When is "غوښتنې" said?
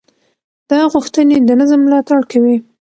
0.93-1.35